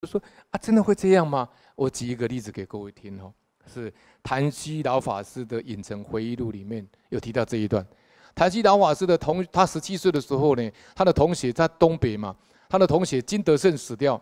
[0.00, 1.46] 就说啊，真的会这样吗？
[1.74, 3.30] 我举一个例子给各位听哦，
[3.66, 3.92] 是
[4.22, 7.86] 昙溪老法师的《影城回忆录》里面有提到这一段。
[8.34, 12.34] 昙溪老法师的同，他十七岁的时候呢，他的同学在东北嘛，
[12.66, 14.18] 他的同学金德胜死掉，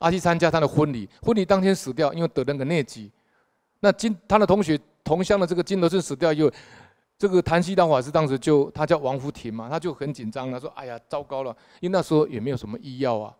[0.00, 3.08] 他去参加他的婚礼，婚礼当天死掉，因为得那个疟疾。
[3.78, 6.50] 那金他的同学同乡的这个金德胜死掉以后，
[7.16, 13.32] 这个昙溪老法师当时就他叫王福亭嘛，他就很紧张了，说：“哎呀，糟糕了，因为那时候也没有什么医药啊。”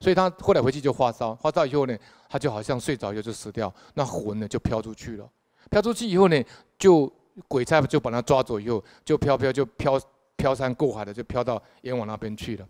[0.00, 1.96] 所以他后来回去就发烧，发烧以后呢，
[2.28, 5.28] 他就好像睡着以后就死掉，那魂呢就飘出去了。
[5.70, 6.42] 飘出去以后呢，
[6.78, 7.12] 就
[7.46, 10.00] 鬼差就把他抓走以后，就飘飘就飘
[10.36, 12.66] 飘山过海的就飘到阎王那边去了。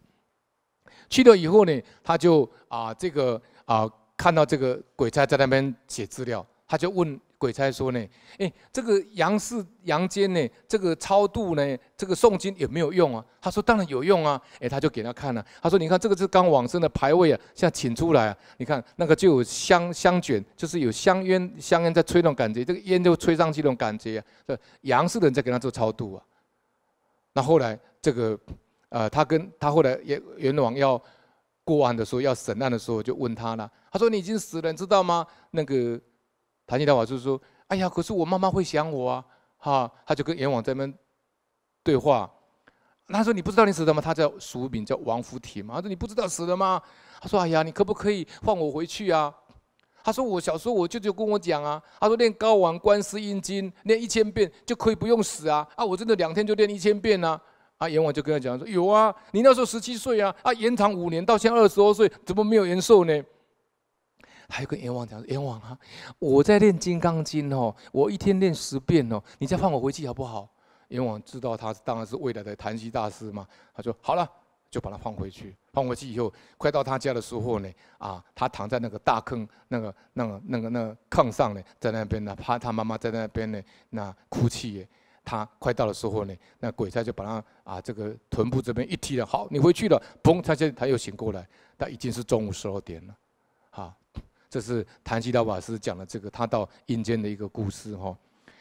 [1.11, 7.19] 去了以后呢，他就啊这个啊看到这个鬼差在那边写资料，他就问。
[7.41, 8.05] 鬼差说呢，
[8.39, 13.25] 诶，这个阳世阳间呢，这个超度呢，这个诵经有没有用啊？
[13.41, 15.47] 他说当然有用啊，诶，他就给他看了。
[15.63, 24.25] 他说你看这个是刚往生的牌位啊，现在请出来啊，你看那个就有香香卷，就是有香烟香烟在吹那种感觉，这个烟就吹上去那种感觉啊。
[24.45, 26.23] 这阳世的人在给他做超度啊。
[27.35, 28.37] 那后来这个
[28.89, 31.01] 呃，他跟他后来阎阎王要
[31.63, 33.71] 过案的时候，要审案的时候，就问他了。
[33.93, 35.25] 他说你已经死了，你知道吗？
[35.53, 36.01] 那个。
[36.69, 39.25] 昙溪老法师说：“哎呀，可是我妈妈会想我啊，
[39.57, 40.95] 哈！”他就跟阎王在那边
[41.83, 42.31] 对话。
[43.09, 45.77] 他说：“你不知道你死了吗？”他叫俗名叫王福田嘛。
[45.77, 46.81] 他说：“你不知道死了吗？”
[47.23, 49.35] 他说：“哎呀，你可不可以放我回去啊？”
[50.05, 55.67] 他说：“我小时候我舅舅跟我讲啊，他说练高王观世音经练一千遍就可以不用死啊！
[55.75, 57.41] 啊，我真的两天就练一千遍啊！”
[57.79, 63.23] 啊，阎王就跟他讲说：“有啊，你那时候十七岁啊，啊，延长五年到现在二十多岁，怎么没有延寿呢？”
[64.49, 65.79] 还有跟阎王讲，阎王啊，
[66.19, 70.49] 我在练《金刚经》哦，我一天练十遍哦，你再放我回去好不好？
[70.89, 74.27] 阎王知道他当然是未来的昙溪大师嘛，他说好了，
[74.71, 75.55] 就把他放回去。
[75.73, 84.89] 放回去以后，快到他家的时候呢，啊，他躺在那个大坑那个那个那个那个炕上呢，在那边呢，怕他妈妈在那边呢，那哭泣耶。
[85.25, 93.15] 他快到的时候呢，那鬼差就把他啊这个臀部这边一踢了，好，你回去了，砰，他就他又醒过来，他已经是中午十二点了，
[94.51, 98.17] 这是昙溪老法师讲的这个他到阴间的一个故事哈。